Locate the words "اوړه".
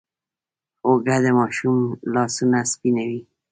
0.85-1.17